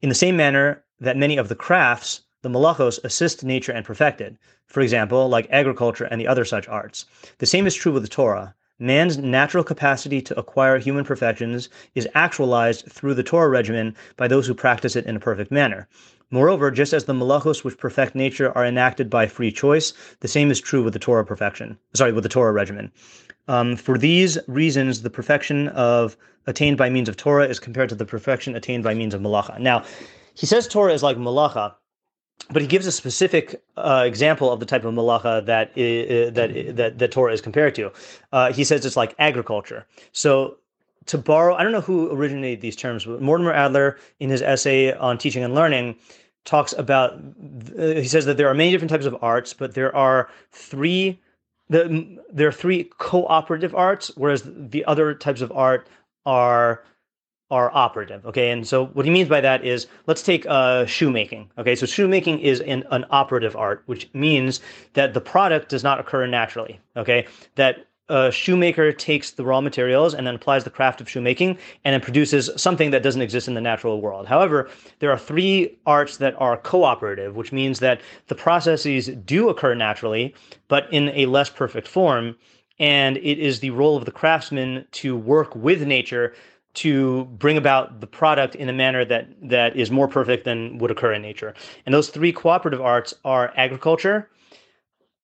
In 0.00 0.08
the 0.08 0.14
same 0.14 0.36
manner 0.36 0.82
that 1.00 1.16
many 1.16 1.36
of 1.36 1.48
the 1.48 1.54
crafts 1.54 2.22
the 2.42 2.48
malachos 2.48 3.02
assist 3.02 3.42
nature 3.42 3.72
and 3.72 3.84
perfect 3.84 4.20
it, 4.20 4.36
for 4.66 4.80
example, 4.80 5.28
like 5.28 5.48
agriculture 5.50 6.04
and 6.04 6.20
the 6.20 6.28
other 6.28 6.44
such 6.44 6.68
arts. 6.68 7.04
The 7.38 7.46
same 7.46 7.66
is 7.66 7.74
true 7.74 7.90
with 7.92 8.04
the 8.04 8.08
Torah. 8.08 8.54
Man's 8.78 9.18
natural 9.18 9.64
capacity 9.64 10.22
to 10.22 10.38
acquire 10.38 10.78
human 10.78 11.04
perfections 11.04 11.68
is 11.96 12.08
actualized 12.14 12.86
through 12.86 13.14
the 13.14 13.24
Torah 13.24 13.48
regimen 13.48 13.96
by 14.16 14.28
those 14.28 14.46
who 14.46 14.54
practice 14.54 14.94
it 14.94 15.04
in 15.06 15.16
a 15.16 15.20
perfect 15.20 15.50
manner. 15.50 15.88
Moreover, 16.30 16.70
just 16.70 16.92
as 16.92 17.04
the 17.04 17.14
malachos 17.14 17.64
which 17.64 17.78
perfect 17.78 18.14
nature 18.14 18.56
are 18.56 18.64
enacted 18.64 19.08
by 19.08 19.26
free 19.26 19.50
choice, 19.50 19.92
the 20.20 20.28
same 20.28 20.50
is 20.50 20.60
true 20.60 20.82
with 20.82 20.92
the 20.92 20.98
Torah 20.98 21.24
perfection. 21.24 21.78
Sorry, 21.94 22.12
with 22.12 22.22
the 22.22 22.28
Torah 22.28 22.52
regimen. 22.52 22.92
Um, 23.48 23.76
for 23.76 23.96
these 23.96 24.38
reasons, 24.46 25.02
the 25.02 25.10
perfection 25.10 25.68
of 25.68 26.16
attained 26.46 26.76
by 26.76 26.90
means 26.90 27.08
of 27.08 27.16
Torah 27.16 27.46
is 27.46 27.58
compared 27.58 27.88
to 27.88 27.94
the 27.94 28.04
perfection 28.04 28.54
attained 28.54 28.84
by 28.84 28.94
means 28.94 29.14
of 29.14 29.22
malacha. 29.22 29.58
Now, 29.58 29.84
he 30.34 30.46
says 30.46 30.68
Torah 30.68 30.92
is 30.92 31.02
like 31.02 31.16
malacha, 31.16 31.74
but 32.50 32.62
he 32.62 32.68
gives 32.68 32.86
a 32.86 32.92
specific 32.92 33.62
uh, 33.76 34.04
example 34.06 34.52
of 34.52 34.60
the 34.60 34.66
type 34.66 34.84
of 34.84 34.94
malacha 34.94 35.44
that 35.46 35.74
that 35.74 36.76
that 36.76 36.98
that 36.98 37.12
Torah 37.12 37.32
is 37.32 37.40
compared 37.40 37.74
to. 37.74 37.90
Uh, 38.32 38.52
he 38.52 38.64
says 38.64 38.84
it's 38.84 38.96
like 38.96 39.14
agriculture. 39.18 39.86
So 40.12 40.58
to 41.08 41.18
borrow, 41.18 41.54
I 41.54 41.62
don't 41.62 41.72
know 41.72 41.80
who 41.80 42.10
originated 42.12 42.60
these 42.60 42.76
terms, 42.76 43.04
but 43.04 43.20
Mortimer 43.20 43.52
Adler 43.52 43.98
in 44.20 44.30
his 44.30 44.42
essay 44.42 44.92
on 44.92 45.18
teaching 45.18 45.42
and 45.42 45.54
learning 45.54 45.96
talks 46.44 46.72
about. 46.74 47.14
Uh, 47.78 47.94
he 47.94 48.04
says 48.04 48.24
that 48.26 48.36
there 48.36 48.48
are 48.48 48.54
many 48.54 48.70
different 48.70 48.90
types 48.90 49.06
of 49.06 49.16
arts, 49.22 49.52
but 49.52 49.74
there 49.74 49.94
are 49.94 50.30
three. 50.52 51.20
The, 51.70 52.18
there 52.32 52.48
are 52.48 52.52
three 52.52 52.84
cooperative 52.98 53.74
arts, 53.74 54.10
whereas 54.16 54.42
the 54.46 54.84
other 54.86 55.12
types 55.14 55.42
of 55.42 55.52
art 55.52 55.88
are 56.24 56.82
are 57.50 57.70
operative. 57.74 58.24
Okay, 58.26 58.50
and 58.50 58.66
so 58.66 58.86
what 58.88 59.06
he 59.06 59.10
means 59.10 59.28
by 59.28 59.40
that 59.40 59.64
is 59.64 59.86
let's 60.06 60.22
take 60.22 60.46
uh, 60.46 60.84
shoemaking. 60.84 61.50
Okay, 61.58 61.74
so 61.74 61.86
shoemaking 61.86 62.40
is 62.40 62.60
an, 62.60 62.84
an 62.90 63.06
operative 63.10 63.56
art, 63.56 63.82
which 63.86 64.08
means 64.12 64.60
that 64.92 65.14
the 65.14 65.20
product 65.20 65.70
does 65.70 65.82
not 65.82 65.98
occur 65.98 66.26
naturally. 66.26 66.78
Okay, 66.96 67.26
that 67.54 67.87
a 68.08 68.30
shoemaker 68.32 68.92
takes 68.92 69.32
the 69.32 69.44
raw 69.44 69.60
materials 69.60 70.14
and 70.14 70.26
then 70.26 70.34
applies 70.34 70.64
the 70.64 70.70
craft 70.70 71.00
of 71.00 71.08
shoemaking 71.08 71.58
and 71.84 71.92
then 71.92 72.00
produces 72.00 72.50
something 72.56 72.90
that 72.90 73.02
doesn't 73.02 73.22
exist 73.22 73.48
in 73.48 73.54
the 73.54 73.60
natural 73.60 74.00
world. 74.00 74.26
However, 74.26 74.70
there 75.00 75.10
are 75.10 75.18
three 75.18 75.78
arts 75.86 76.16
that 76.18 76.34
are 76.38 76.56
cooperative, 76.56 77.36
which 77.36 77.52
means 77.52 77.80
that 77.80 78.00
the 78.28 78.34
processes 78.34 79.08
do 79.08 79.48
occur 79.48 79.74
naturally, 79.74 80.34
but 80.68 80.92
in 80.92 81.10
a 81.10 81.26
less 81.26 81.50
perfect 81.50 81.86
form. 81.86 82.36
And 82.78 83.16
it 83.18 83.38
is 83.38 83.60
the 83.60 83.70
role 83.70 83.96
of 83.96 84.04
the 84.04 84.12
craftsman 84.12 84.86
to 84.92 85.16
work 85.16 85.54
with 85.54 85.82
nature 85.82 86.34
to 86.74 87.24
bring 87.24 87.56
about 87.56 88.00
the 88.00 88.06
product 88.06 88.54
in 88.54 88.68
a 88.68 88.72
manner 88.72 89.04
that 89.04 89.28
that 89.42 89.74
is 89.74 89.90
more 89.90 90.06
perfect 90.06 90.44
than 90.44 90.78
would 90.78 90.90
occur 90.90 91.12
in 91.12 91.22
nature. 91.22 91.52
And 91.84 91.94
those 91.94 92.08
three 92.08 92.32
cooperative 92.32 92.80
arts 92.80 93.14
are 93.24 93.52
agriculture, 93.56 94.30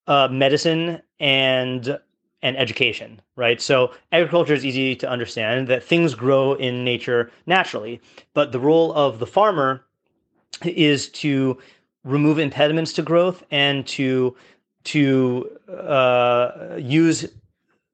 uh, 0.08 0.28
medicine, 0.30 1.00
and 1.20 1.98
and 2.44 2.56
education. 2.56 3.20
Right. 3.34 3.60
So 3.60 3.92
agriculture 4.12 4.54
is 4.54 4.64
easy 4.64 4.94
to 4.96 5.08
understand 5.08 5.66
that 5.68 5.82
things 5.82 6.14
grow 6.14 6.52
in 6.52 6.84
nature 6.84 7.32
naturally, 7.46 8.00
but 8.34 8.52
the 8.52 8.60
role 8.60 8.92
of 8.92 9.18
the 9.18 9.26
farmer 9.26 9.84
is 10.62 11.08
to 11.08 11.58
remove 12.04 12.38
impediments 12.38 12.92
to 12.92 13.02
growth 13.02 13.42
and 13.50 13.84
to 13.88 14.36
to 14.84 15.50
uh, 15.70 16.76
use 16.78 17.26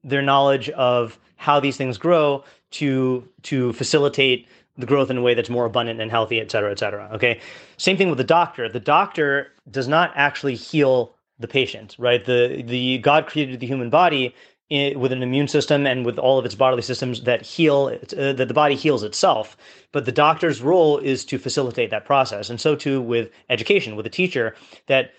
their 0.03 0.21
knowledge 0.21 0.69
of 0.71 1.17
how 1.37 1.59
these 1.59 1.77
things 1.77 1.97
grow 1.97 2.43
to 2.71 3.27
to 3.43 3.73
facilitate 3.73 4.47
the 4.77 4.85
growth 4.85 5.09
in 5.09 5.17
a 5.17 5.21
way 5.21 5.33
that's 5.33 5.49
more 5.49 5.65
abundant 5.65 6.01
and 6.01 6.11
healthy, 6.11 6.39
et 6.39 6.51
cetera, 6.51 6.71
et 6.71 6.79
cetera. 6.79 7.09
Okay. 7.13 7.39
Same 7.77 7.97
thing 7.97 8.09
with 8.09 8.17
the 8.17 8.23
doctor. 8.23 8.67
The 8.69 8.79
doctor 8.79 9.51
does 9.69 9.87
not 9.87 10.11
actually 10.15 10.55
heal 10.55 11.15
the 11.41 11.47
patient, 11.47 11.95
right? 11.99 12.23
The 12.23 12.63
the 12.65 12.99
God 12.99 13.27
created 13.27 13.59
the 13.59 13.67
human 13.67 13.89
body 13.89 14.33
with 14.71 15.11
an 15.11 15.21
immune 15.21 15.49
system 15.49 15.85
and 15.85 16.05
with 16.05 16.17
all 16.17 16.39
of 16.39 16.45
its 16.45 16.55
bodily 16.55 16.81
systems 16.81 17.23
that 17.23 17.41
heal 17.41 17.91
uh, 18.17 18.31
that 18.33 18.47
the 18.47 18.53
body 18.53 18.75
heals 18.75 19.03
itself 19.03 19.57
but 19.91 20.05
the 20.05 20.13
doctor's 20.13 20.61
role 20.61 20.97
is 20.97 21.25
to 21.25 21.37
facilitate 21.37 21.89
that 21.89 22.05
process 22.05 22.49
and 22.49 22.61
so 22.61 22.73
too 22.73 23.01
with 23.01 23.29
education 23.49 23.97
with 23.97 24.05
a 24.05 24.09
teacher 24.09 24.55
that 24.87 25.11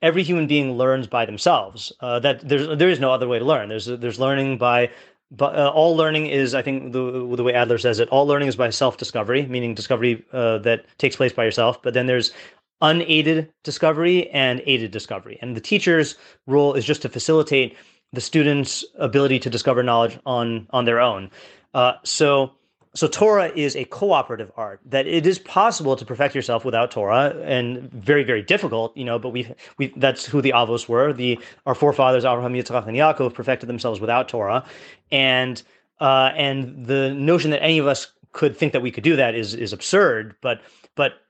every 0.00 0.22
human 0.22 0.46
being 0.46 0.72
learns 0.78 1.06
by 1.06 1.26
themselves 1.26 1.92
uh, 2.00 2.18
that 2.18 2.48
there's 2.48 2.78
there 2.78 2.88
is 2.88 2.98
no 2.98 3.12
other 3.12 3.28
way 3.28 3.38
to 3.38 3.44
learn 3.44 3.68
there's 3.68 3.84
there's 3.86 4.18
learning 4.18 4.56
by 4.56 4.90
but 5.30 5.54
uh, 5.54 5.68
all 5.68 5.94
learning 5.94 6.26
is 6.26 6.54
i 6.54 6.62
think 6.62 6.92
the 6.92 7.34
the 7.36 7.42
way 7.42 7.52
adler 7.52 7.76
says 7.76 7.98
it 7.98 8.08
all 8.08 8.26
learning 8.26 8.48
is 8.48 8.56
by 8.56 8.70
self 8.70 8.96
discovery 8.96 9.44
meaning 9.46 9.74
discovery 9.74 10.24
uh, 10.32 10.56
that 10.58 10.86
takes 10.96 11.16
place 11.16 11.32
by 11.32 11.44
yourself 11.44 11.82
but 11.82 11.92
then 11.92 12.06
there's 12.06 12.32
unaided 12.80 13.52
discovery 13.62 14.28
and 14.30 14.62
aided 14.66 14.90
discovery. 14.90 15.38
And 15.40 15.56
the 15.56 15.60
teacher's 15.60 16.16
role 16.46 16.74
is 16.74 16.84
just 16.84 17.02
to 17.02 17.08
facilitate 17.08 17.76
the 18.12 18.20
student's 18.20 18.84
ability 18.98 19.38
to 19.40 19.50
discover 19.50 19.82
knowledge 19.82 20.18
on 20.24 20.66
on 20.70 20.84
their 20.84 21.00
own. 21.00 21.30
Uh, 21.74 21.94
so 22.04 22.52
so 22.94 23.08
Torah 23.08 23.50
is 23.56 23.74
a 23.74 23.84
cooperative 23.86 24.52
art 24.56 24.80
that 24.86 25.06
it 25.08 25.26
is 25.26 25.40
possible 25.40 25.96
to 25.96 26.04
perfect 26.04 26.34
yourself 26.34 26.64
without 26.64 26.92
Torah 26.92 27.34
and 27.44 27.90
very 27.92 28.22
very 28.22 28.42
difficult 28.42 28.96
you 28.96 29.04
know 29.04 29.18
but 29.18 29.30
we 29.30 29.52
we 29.78 29.92
that's 29.96 30.24
who 30.24 30.40
the 30.40 30.52
avos 30.52 30.88
were. 30.88 31.12
The 31.12 31.38
our 31.66 31.74
forefathers 31.74 32.24
Abraham 32.24 32.52
Yitzchak 32.52 32.86
and 32.86 32.96
Yaakov 32.96 33.34
perfected 33.34 33.68
themselves 33.68 34.00
without 34.00 34.28
Torah. 34.28 34.64
And 35.10 35.62
uh, 36.00 36.32
and 36.36 36.86
the 36.86 37.14
notion 37.14 37.50
that 37.50 37.62
any 37.62 37.78
of 37.78 37.86
us 37.86 38.12
could 38.32 38.56
think 38.56 38.72
that 38.72 38.82
we 38.82 38.90
could 38.90 39.04
do 39.04 39.16
that 39.16 39.34
is 39.34 39.54
is 39.54 39.72
absurd 39.72 40.36
but 40.40 40.60
but 40.94 41.23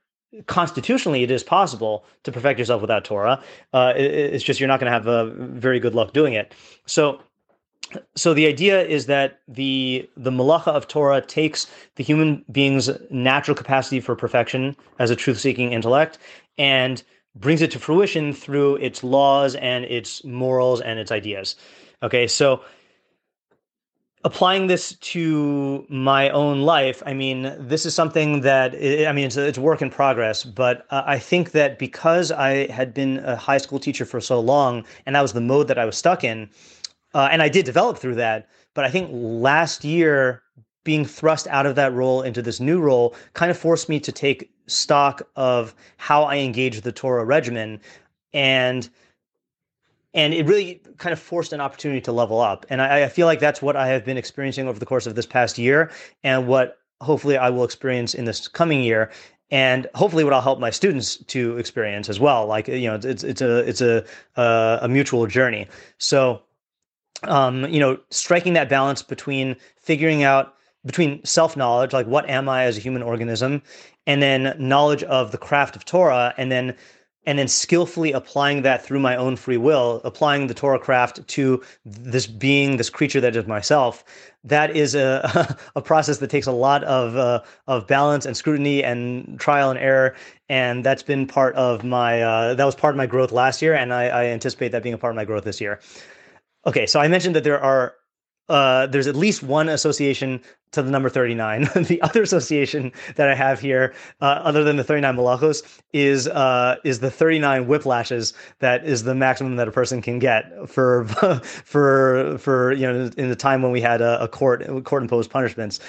constitutionally 0.47 1.23
it 1.23 1.31
is 1.31 1.43
possible 1.43 2.05
to 2.23 2.31
perfect 2.31 2.59
yourself 2.59 2.81
without 2.81 3.05
Torah. 3.05 3.41
Uh, 3.73 3.93
it, 3.95 4.05
it's 4.05 4.43
just 4.43 4.59
you're 4.59 4.67
not 4.67 4.79
going 4.79 4.91
to 4.91 4.93
have 4.93 5.07
a 5.07 5.25
very 5.35 5.79
good 5.79 5.95
luck 5.95 6.13
doing 6.13 6.33
it. 6.33 6.53
So, 6.85 7.21
so 8.15 8.33
the 8.33 8.47
idea 8.47 8.83
is 8.83 9.05
that 9.05 9.39
the 9.47 10.09
the 10.17 10.31
malacha 10.31 10.67
of 10.67 10.87
Torah 10.87 11.21
takes 11.21 11.67
the 11.95 12.03
human 12.03 12.43
being's 12.51 12.89
natural 13.09 13.55
capacity 13.55 13.99
for 13.99 14.15
perfection 14.15 14.75
as 14.99 15.11
a 15.11 15.15
truth-seeking 15.15 15.71
intellect 15.71 16.17
and 16.57 17.03
brings 17.35 17.61
it 17.61 17.71
to 17.71 17.79
fruition 17.79 18.33
through 18.33 18.77
its 18.77 19.03
laws 19.03 19.55
and 19.55 19.85
its 19.85 20.23
morals 20.23 20.81
and 20.81 20.99
its 20.99 21.11
ideas. 21.11 21.55
Okay, 22.01 22.27
so 22.27 22.63
applying 24.25 24.65
this 24.65 24.95
to 24.95 25.85
my 25.87 26.29
own 26.31 26.61
life, 26.61 27.03
I 27.05 27.13
mean, 27.13 27.55
this 27.59 27.85
is 27.85 27.93
something 27.93 28.41
that 28.41 28.73
I 28.73 29.11
mean, 29.13 29.27
it's 29.27 29.37
it's 29.37 29.59
work 29.59 29.81
in 29.83 29.89
progress. 29.91 30.43
But 30.43 30.85
uh, 30.89 31.03
I 31.05 31.19
think 31.19 31.51
that 31.51 31.77
because 31.79 32.31
I 32.31 32.69
had 32.71 32.93
been 32.93 33.19
a 33.19 33.35
high 33.35 33.59
school 33.59 33.79
teacher 33.79 34.03
for 34.03 34.19
so 34.19 34.39
long, 34.39 34.83
and 35.05 35.15
that 35.15 35.21
was 35.21 35.33
the 35.33 35.41
mode 35.41 35.67
that 35.69 35.77
I 35.77 35.85
was 35.85 35.95
stuck 35.95 36.23
in, 36.23 36.49
uh, 37.13 37.29
and 37.31 37.41
I 37.41 37.49
did 37.49 37.65
develop 37.65 37.99
through 37.99 38.15
that. 38.15 38.49
But 38.73 38.83
I 38.83 38.89
think 38.89 39.09
last 39.13 39.85
year, 39.85 40.41
being 40.83 41.05
thrust 41.05 41.47
out 41.47 41.67
of 41.67 41.75
that 41.75 41.93
role 41.93 42.23
into 42.23 42.41
this 42.41 42.59
new 42.59 42.81
role, 42.81 43.15
kind 43.33 43.51
of 43.51 43.57
forced 43.57 43.87
me 43.89 43.99
to 43.99 44.11
take 44.11 44.51
stock 44.67 45.21
of 45.35 45.75
how 45.97 46.23
I 46.23 46.37
engage 46.37 46.81
the 46.81 46.91
Torah 46.91 47.25
regimen, 47.25 47.79
and 48.33 48.89
and 50.15 50.33
it 50.33 50.47
really 50.47 50.81
kind 50.97 51.13
of 51.13 51.19
forced 51.19 51.53
an 51.53 51.61
opportunity 51.61 52.01
to 52.01 52.11
level 52.11 52.39
up. 52.39 52.65
And 52.69 52.81
I, 52.81 53.03
I, 53.03 53.09
feel 53.09 53.27
like 53.27 53.41
that's 53.41 53.61
what 53.61 53.75
I 53.75 53.87
have 53.87 54.05
been 54.05 54.17
experiencing 54.17 54.67
over 54.67 54.79
the 54.79 54.85
course 54.85 55.05
of 55.05 55.13
this 55.13 55.25
past 55.25 55.57
year, 55.57 55.91
and 56.23 56.47
what 56.47 56.79
hopefully 57.01 57.37
I 57.37 57.49
will 57.49 57.65
experience 57.65 58.15
in 58.15 58.23
this 58.25 58.47
coming 58.47 58.81
year, 58.81 59.11
and 59.51 59.87
hopefully 59.93 60.23
what 60.23 60.33
I'll 60.33 60.41
help 60.41 60.59
my 60.59 60.71
students 60.71 61.17
to 61.17 61.57
experience 61.57 62.09
as 62.09 62.19
well. 62.19 62.47
Like 62.47 62.67
you 62.67 62.87
know, 62.87 62.95
it's 62.95 63.23
it's 63.23 63.41
a 63.41 63.57
it's 63.59 63.81
a 63.81 64.03
a, 64.37 64.79
a 64.83 64.87
mutual 64.87 65.27
journey. 65.27 65.67
So, 65.97 66.41
um, 67.23 67.65
you 67.65 67.79
know, 67.79 67.99
striking 68.09 68.53
that 68.53 68.69
balance 68.69 69.03
between 69.03 69.57
figuring 69.77 70.23
out 70.23 70.55
between 70.85 71.23
self 71.25 71.57
knowledge, 71.57 71.91
like 71.91 72.07
what 72.07 72.29
am 72.29 72.47
I 72.47 72.63
as 72.63 72.77
a 72.77 72.79
human 72.79 73.03
organism, 73.03 73.61
and 74.07 74.21
then 74.21 74.55
knowledge 74.57 75.03
of 75.03 75.31
the 75.33 75.37
craft 75.37 75.75
of 75.75 75.83
Torah, 75.83 76.33
and 76.37 76.51
then 76.51 76.75
and 77.25 77.39
then 77.39 77.47
skillfully 77.47 78.11
applying 78.11 78.61
that 78.61 78.85
through 78.85 78.99
my 78.99 79.15
own 79.15 79.35
free 79.35 79.57
will, 79.57 80.01
applying 80.03 80.47
the 80.47 80.53
Torah 80.53 80.79
craft 80.79 81.27
to 81.27 81.63
this 81.85 82.27
being, 82.27 82.77
this 82.77 82.89
creature 82.89 83.21
that 83.21 83.35
is 83.35 83.47
myself, 83.47 84.03
that 84.43 84.75
is 84.75 84.95
a 84.95 85.57
a 85.75 85.81
process 85.81 86.19
that 86.19 86.29
takes 86.29 86.47
a 86.47 86.51
lot 86.51 86.83
of 86.83 87.15
uh, 87.17 87.41
of 87.67 87.87
balance 87.87 88.25
and 88.25 88.37
scrutiny 88.37 88.83
and 88.83 89.39
trial 89.39 89.69
and 89.69 89.79
error, 89.79 90.15
and 90.49 90.83
that's 90.83 91.03
been 91.03 91.27
part 91.27 91.55
of 91.55 91.83
my 91.83 92.21
uh, 92.21 92.53
that 92.53 92.65
was 92.65 92.75
part 92.75 92.93
of 92.93 92.97
my 92.97 93.07
growth 93.07 93.31
last 93.31 93.61
year, 93.61 93.73
and 93.73 93.93
I, 93.93 94.05
I 94.05 94.25
anticipate 94.25 94.69
that 94.69 94.83
being 94.83 94.95
a 94.95 94.97
part 94.97 95.11
of 95.11 95.15
my 95.15 95.25
growth 95.25 95.43
this 95.43 95.59
year. 95.59 95.79
Okay, 96.65 96.85
so 96.85 96.99
I 96.99 97.07
mentioned 97.07 97.35
that 97.35 97.43
there 97.43 97.59
are 97.59 97.95
uh, 98.49 98.87
there's 98.87 99.07
at 99.07 99.15
least 99.15 99.43
one 99.43 99.69
association 99.69 100.41
to 100.71 100.83
the 100.83 100.91
number 100.91 101.09
39. 101.09 101.61
the 101.87 102.01
other 102.01 102.21
association 102.21 102.91
that 103.15 103.27
I 103.29 103.35
have 103.35 103.59
here, 103.59 103.93
uh, 104.21 104.25
other 104.25 104.63
than 104.63 104.75
the 104.75 104.83
39 104.83 105.15
malachos, 105.15 105.81
is 105.93 106.27
uh, 106.27 106.75
is 106.83 106.99
the 106.99 107.09
39 107.09 107.65
whiplashes. 107.65 108.33
That 108.59 108.85
is 108.85 109.03
the 109.03 109.15
maximum 109.15 109.55
that 109.55 109.67
a 109.67 109.71
person 109.71 110.01
can 110.01 110.19
get 110.19 110.45
for 110.69 111.05
for 111.43 112.37
for 112.37 112.73
you 112.73 112.85
know 112.85 113.09
in 113.17 113.29
the 113.29 113.35
time 113.35 113.61
when 113.61 113.71
we 113.71 113.81
had 113.81 114.01
a, 114.01 114.21
a 114.21 114.27
court 114.27 114.65
court 114.83 115.01
imposed 115.01 115.31
punishments, 115.31 115.79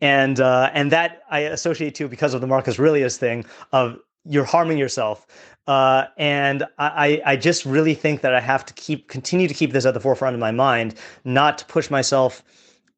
and 0.00 0.40
uh, 0.40 0.70
and 0.72 0.90
that 0.92 1.22
I 1.30 1.40
associate 1.40 1.94
to 1.96 2.08
because 2.08 2.32
of 2.32 2.40
the 2.40 2.46
Marcus 2.46 2.78
Aurelius 2.78 3.18
thing 3.18 3.44
of 3.72 3.98
you're 4.28 4.44
harming 4.44 4.78
yourself. 4.78 5.26
Uh, 5.66 6.06
and 6.16 6.64
I, 6.78 7.20
I 7.26 7.36
just 7.36 7.64
really 7.64 7.94
think 7.94 8.20
that 8.20 8.34
I 8.34 8.40
have 8.40 8.64
to 8.66 8.74
keep 8.74 9.08
continue 9.08 9.48
to 9.48 9.54
keep 9.54 9.72
this 9.72 9.84
at 9.84 9.94
the 9.94 10.00
forefront 10.00 10.34
of 10.34 10.40
my 10.40 10.52
mind, 10.52 10.94
not 11.24 11.58
to 11.58 11.64
push 11.64 11.90
myself 11.90 12.44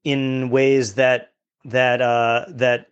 in 0.04 0.50
ways 0.50 0.94
that 0.94 1.32
that 1.64 2.02
uh, 2.02 2.44
that 2.48 2.90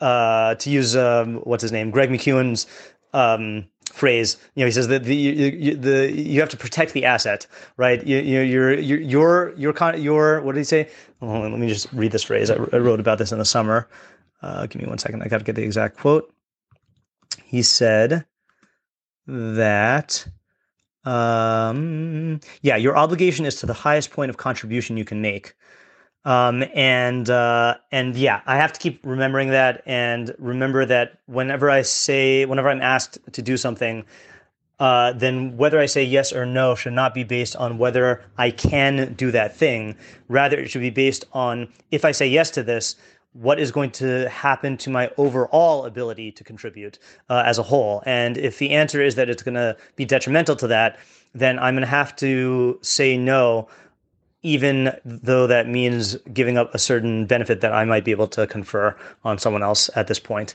uh, 0.00 0.54
to 0.56 0.70
use 0.70 0.96
um, 0.96 1.36
what's 1.44 1.62
his 1.62 1.72
name, 1.72 1.90
Greg 1.90 2.10
McKeown's 2.10 2.66
um, 3.12 3.66
phrase. 3.92 4.36
You 4.54 4.60
know, 4.60 4.66
he 4.66 4.72
says 4.72 4.88
that 4.88 5.04
the 5.04 5.16
you, 5.16 5.74
the 5.74 6.12
you 6.12 6.40
have 6.40 6.48
to 6.50 6.56
protect 6.56 6.92
the 6.92 7.04
asset, 7.04 7.46
right? 7.76 8.04
You, 8.06 8.18
you 8.18 8.40
your 8.40 9.50
your 9.54 9.72
con 9.72 10.00
your 10.00 10.42
what 10.42 10.54
did 10.54 10.60
he 10.60 10.64
say? 10.64 10.88
Let 11.20 11.58
me 11.58 11.68
just 11.68 11.92
read 11.92 12.12
this 12.12 12.22
phrase. 12.24 12.50
I, 12.50 12.54
I 12.54 12.78
wrote 12.78 13.00
about 13.00 13.18
this 13.18 13.32
in 13.32 13.38
the 13.38 13.44
summer. 13.44 13.88
Uh, 14.42 14.66
give 14.66 14.82
me 14.82 14.88
one 14.88 14.98
second. 14.98 15.22
I 15.22 15.28
got 15.28 15.38
to 15.38 15.44
get 15.44 15.54
the 15.54 15.62
exact 15.62 15.98
quote. 15.98 16.32
He 17.52 17.62
said 17.62 18.24
that 19.26 20.26
um, 21.04 22.40
yeah, 22.62 22.76
your 22.76 22.96
obligation 22.96 23.44
is 23.44 23.56
to 23.56 23.66
the 23.66 23.74
highest 23.74 24.10
point 24.10 24.30
of 24.30 24.38
contribution 24.38 24.96
you 24.96 25.04
can 25.04 25.20
make. 25.20 25.54
Um, 26.24 26.64
and 26.74 27.28
uh, 27.28 27.76
and 27.90 28.16
yeah, 28.16 28.40
I 28.46 28.56
have 28.56 28.72
to 28.72 28.80
keep 28.80 29.00
remembering 29.04 29.50
that 29.50 29.82
and 29.84 30.34
remember 30.38 30.86
that 30.86 31.18
whenever 31.26 31.68
I 31.68 31.82
say, 31.82 32.46
whenever 32.46 32.70
I'm 32.70 32.80
asked 32.80 33.18
to 33.32 33.42
do 33.42 33.58
something, 33.58 34.06
uh, 34.80 35.12
then 35.12 35.54
whether 35.58 35.78
I 35.78 35.86
say 35.86 36.04
yes 36.04 36.32
or 36.32 36.46
no 36.46 36.74
should 36.74 36.94
not 36.94 37.12
be 37.12 37.22
based 37.22 37.54
on 37.56 37.76
whether 37.76 38.24
I 38.38 38.50
can 38.50 39.12
do 39.12 39.30
that 39.32 39.54
thing. 39.54 39.94
Rather, 40.28 40.58
it 40.58 40.70
should 40.70 40.80
be 40.80 40.90
based 40.90 41.26
on 41.34 41.68
if 41.90 42.06
I 42.06 42.12
say 42.12 42.28
yes 42.28 42.50
to 42.52 42.62
this, 42.62 42.96
what 43.32 43.58
is 43.58 43.72
going 43.72 43.90
to 43.90 44.28
happen 44.28 44.76
to 44.76 44.90
my 44.90 45.10
overall 45.16 45.86
ability 45.86 46.30
to 46.32 46.44
contribute 46.44 46.98
uh, 47.30 47.42
as 47.46 47.58
a 47.58 47.62
whole. 47.62 48.02
And 48.04 48.36
if 48.36 48.58
the 48.58 48.70
answer 48.70 49.00
is 49.00 49.14
that 49.14 49.30
it's 49.30 49.42
going 49.42 49.54
to 49.54 49.76
be 49.96 50.04
detrimental 50.04 50.56
to 50.56 50.66
that, 50.68 50.98
then 51.34 51.58
I'm 51.58 51.74
going 51.74 51.82
to 51.82 51.86
have 51.86 52.14
to 52.16 52.78
say 52.82 53.16
no, 53.16 53.68
even 54.42 54.94
though 55.04 55.46
that 55.46 55.66
means 55.66 56.16
giving 56.32 56.58
up 56.58 56.74
a 56.74 56.78
certain 56.78 57.24
benefit 57.24 57.62
that 57.62 57.72
I 57.72 57.84
might 57.84 58.04
be 58.04 58.10
able 58.10 58.28
to 58.28 58.46
confer 58.46 58.94
on 59.24 59.38
someone 59.38 59.62
else 59.62 59.88
at 59.96 60.08
this 60.08 60.18
point. 60.18 60.54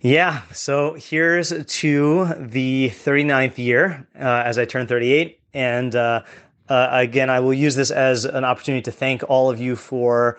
Yeah, 0.00 0.42
so 0.52 0.94
here's 0.94 1.52
to 1.64 2.26
the 2.38 2.90
39th 2.90 3.58
year 3.58 4.06
uh, 4.16 4.42
as 4.44 4.56
I 4.58 4.64
turn 4.64 4.86
38. 4.86 5.40
And 5.54 5.94
uh, 5.96 6.22
uh, 6.68 6.88
again, 6.92 7.30
I 7.30 7.40
will 7.40 7.54
use 7.54 7.74
this 7.74 7.90
as 7.90 8.24
an 8.24 8.44
opportunity 8.44 8.82
to 8.82 8.92
thank 8.92 9.22
all 9.28 9.50
of 9.50 9.60
you 9.60 9.74
for 9.74 10.38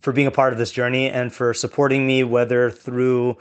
for 0.00 0.12
being 0.12 0.26
a 0.26 0.30
part 0.30 0.52
of 0.52 0.58
this 0.58 0.72
journey 0.72 1.10
and 1.10 1.32
for 1.32 1.54
supporting 1.54 2.06
me, 2.06 2.24
whether 2.24 2.70
through 2.70 3.36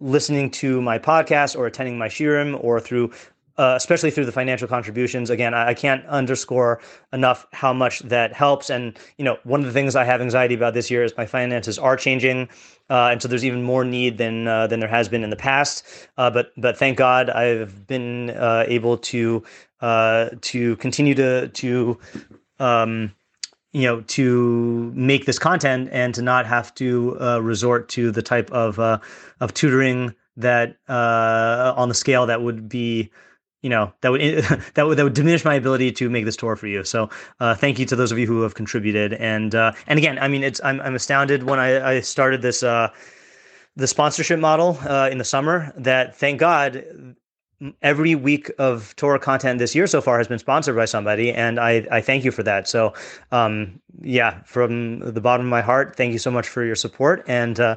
listening 0.00 0.50
to 0.50 0.80
my 0.82 0.98
podcast 0.98 1.56
or 1.56 1.66
attending 1.66 1.96
my 1.96 2.08
shiurim 2.08 2.62
or 2.62 2.80
through 2.80 3.10
uh, 3.56 3.74
especially 3.76 4.10
through 4.10 4.24
the 4.24 4.32
financial 4.32 4.66
contributions. 4.66 5.30
Again, 5.30 5.54
I, 5.54 5.68
I, 5.68 5.74
can't 5.74 6.04
underscore 6.06 6.80
enough 7.12 7.46
how 7.52 7.72
much 7.72 8.00
that 8.00 8.32
helps. 8.32 8.68
And 8.68 8.98
you 9.16 9.24
know, 9.24 9.38
one 9.44 9.60
of 9.60 9.66
the 9.66 9.72
things 9.72 9.94
I 9.94 10.04
have 10.04 10.20
anxiety 10.20 10.54
about 10.54 10.74
this 10.74 10.90
year 10.90 11.04
is 11.04 11.16
my 11.16 11.26
finances 11.26 11.78
are 11.78 11.96
changing, 11.96 12.48
uh, 12.90 13.10
and 13.12 13.22
so 13.22 13.28
there's 13.28 13.44
even 13.44 13.62
more 13.62 13.84
need 13.84 14.18
than 14.18 14.48
uh, 14.48 14.66
than 14.66 14.80
there 14.80 14.88
has 14.88 15.08
been 15.08 15.22
in 15.22 15.30
the 15.30 15.36
past. 15.36 15.84
Uh, 16.18 16.30
but 16.30 16.52
but 16.56 16.76
thank 16.76 16.98
God 16.98 17.30
I've 17.30 17.86
been 17.86 18.30
uh, 18.30 18.64
able 18.66 18.98
to 18.98 19.44
uh, 19.80 20.30
to 20.40 20.76
continue 20.76 21.14
to 21.14 21.48
to 21.48 21.98
um, 22.58 23.14
you 23.74 23.82
know 23.82 24.00
to 24.02 24.92
make 24.94 25.26
this 25.26 25.38
content 25.38 25.90
and 25.92 26.14
to 26.14 26.22
not 26.22 26.46
have 26.46 26.74
to 26.76 27.20
uh, 27.20 27.40
resort 27.40 27.88
to 27.90 28.10
the 28.10 28.22
type 28.22 28.50
of 28.52 28.78
uh, 28.78 28.98
of 29.40 29.52
tutoring 29.52 30.14
that 30.36 30.76
uh, 30.88 31.74
on 31.76 31.88
the 31.88 31.94
scale 31.94 32.24
that 32.26 32.40
would 32.40 32.68
be 32.68 33.10
you 33.62 33.70
know 33.70 33.92
that 34.00 34.12
would 34.12 34.20
that 34.74 34.86
would 34.86 34.96
that 34.96 35.04
would 35.04 35.14
diminish 35.14 35.44
my 35.44 35.54
ability 35.54 35.90
to 35.90 36.08
make 36.08 36.24
this 36.24 36.36
tour 36.36 36.54
for 36.54 36.68
you. 36.68 36.84
So 36.84 37.10
uh, 37.40 37.54
thank 37.54 37.78
you 37.78 37.86
to 37.86 37.96
those 37.96 38.12
of 38.12 38.18
you 38.18 38.26
who 38.26 38.42
have 38.42 38.54
contributed. 38.54 39.14
And 39.14 39.54
uh, 39.54 39.72
and 39.88 39.98
again, 39.98 40.18
I 40.20 40.28
mean, 40.28 40.44
it's 40.44 40.60
I'm 40.62 40.80
I'm 40.80 40.94
astounded 40.94 41.42
when 41.42 41.58
I, 41.58 41.96
I 41.96 42.00
started 42.00 42.42
this 42.42 42.62
uh, 42.62 42.90
the 43.74 43.88
sponsorship 43.88 44.38
model 44.38 44.78
uh, 44.86 45.08
in 45.10 45.18
the 45.18 45.24
summer. 45.24 45.72
That 45.76 46.14
thank 46.16 46.38
God 46.38 47.16
every 47.82 48.14
week 48.14 48.50
of 48.58 48.94
Torah 48.96 49.18
content 49.18 49.58
this 49.58 49.74
year 49.74 49.86
so 49.86 50.00
far 50.00 50.18
has 50.18 50.28
been 50.28 50.38
sponsored 50.38 50.76
by 50.76 50.84
somebody, 50.84 51.32
and 51.32 51.58
I, 51.58 51.86
I 51.90 52.00
thank 52.00 52.24
you 52.24 52.30
for 52.30 52.42
that. 52.42 52.68
So, 52.68 52.94
um, 53.32 53.80
yeah, 54.02 54.42
from 54.44 55.00
the 55.00 55.20
bottom 55.20 55.46
of 55.46 55.50
my 55.50 55.62
heart, 55.62 55.96
thank 55.96 56.12
you 56.12 56.18
so 56.18 56.30
much 56.30 56.48
for 56.48 56.64
your 56.64 56.76
support, 56.76 57.24
and 57.26 57.58
uh, 57.60 57.76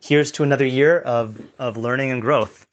here's 0.00 0.32
to 0.32 0.42
another 0.42 0.66
year 0.66 1.00
of 1.00 1.40
of 1.58 1.76
learning 1.76 2.10
and 2.10 2.22
growth. 2.22 2.66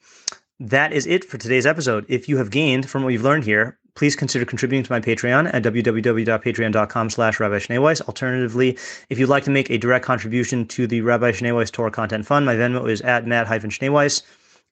That 0.58 0.92
is 0.92 1.06
it 1.06 1.24
for 1.24 1.36
today's 1.36 1.66
episode. 1.66 2.06
If 2.08 2.28
you 2.28 2.38
have 2.38 2.50
gained 2.50 2.88
from 2.88 3.02
what 3.02 3.12
you've 3.12 3.22
learned 3.22 3.44
here, 3.44 3.78
please 3.94 4.16
consider 4.16 4.46
contributing 4.46 4.84
to 4.84 4.92
my 4.92 5.00
Patreon 5.00 5.52
at 5.52 5.62
www.patreon.com 5.62 7.10
slash 7.10 7.40
Rabbi 7.40 7.58
Schneeweiss. 7.58 8.00
Alternatively, 8.02 8.78
if 9.10 9.18
you'd 9.18 9.28
like 9.28 9.44
to 9.44 9.50
make 9.50 9.70
a 9.70 9.76
direct 9.76 10.04
contribution 10.04 10.66
to 10.68 10.86
the 10.86 11.02
Rabbi 11.02 11.32
Schneeweiss 11.32 11.70
Torah 11.70 11.90
Content 11.90 12.24
Fund, 12.24 12.46
my 12.46 12.54
Venmo 12.54 12.88
is 12.88 13.02
at 13.02 13.26
matt-schneeweiss 13.26 14.22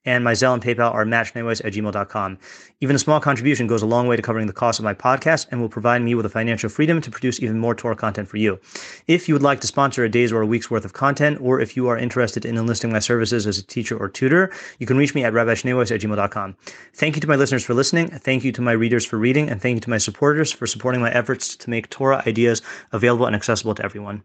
and 0.04 0.24
my 0.24 0.32
Zelle 0.32 0.54
and 0.54 0.62
PayPal 0.62 0.92
are 0.92 1.04
mattschneeweiss 1.04 1.64
at 1.64 1.72
gmail.com. 1.72 2.38
Even 2.80 2.96
a 2.96 2.98
small 2.98 3.20
contribution 3.20 3.66
goes 3.66 3.82
a 3.82 3.86
long 3.86 4.06
way 4.06 4.16
to 4.16 4.22
covering 4.22 4.46
the 4.46 4.52
cost 4.52 4.78
of 4.78 4.84
my 4.84 4.94
podcast 4.94 5.46
and 5.50 5.60
will 5.60 5.68
provide 5.68 6.02
me 6.02 6.14
with 6.14 6.24
the 6.24 6.30
financial 6.30 6.68
freedom 6.68 7.00
to 7.00 7.10
produce 7.10 7.40
even 7.42 7.58
more 7.58 7.74
Torah 7.74 7.96
content 7.96 8.28
for 8.28 8.36
you. 8.36 8.58
If 9.06 9.28
you 9.28 9.34
would 9.34 9.42
like 9.42 9.60
to 9.60 9.66
sponsor 9.66 10.04
a 10.04 10.08
day's 10.08 10.32
or 10.32 10.42
a 10.42 10.46
week's 10.46 10.70
worth 10.70 10.84
of 10.84 10.92
content, 10.92 11.38
or 11.40 11.60
if 11.60 11.76
you 11.76 11.88
are 11.88 11.96
interested 11.96 12.44
in 12.44 12.56
enlisting 12.56 12.92
my 12.92 12.98
services 12.98 13.46
as 13.46 13.58
a 13.58 13.62
teacher 13.62 13.96
or 13.96 14.08
tutor, 14.08 14.52
you 14.78 14.86
can 14.86 14.96
reach 14.96 15.14
me 15.14 15.24
at 15.24 15.32
rabbischneeweiss 15.32 15.94
at 15.94 16.00
gmail.com. 16.00 16.56
Thank 16.94 17.16
you 17.16 17.20
to 17.20 17.28
my 17.28 17.36
listeners 17.36 17.64
for 17.64 17.74
listening. 17.74 18.08
Thank 18.08 18.44
you 18.44 18.52
to 18.52 18.62
my 18.62 18.72
readers 18.72 19.04
for 19.04 19.18
reading. 19.18 19.48
And 19.48 19.60
thank 19.60 19.76
you 19.76 19.80
to 19.80 19.90
my 19.90 19.98
supporters 19.98 20.52
for 20.52 20.66
supporting 20.66 21.00
my 21.00 21.10
efforts 21.12 21.56
to 21.56 21.70
make 21.70 21.90
Torah 21.90 22.22
ideas 22.26 22.62
available 22.92 23.26
and 23.26 23.34
accessible 23.34 23.74
to 23.74 23.84
everyone. 23.84 24.22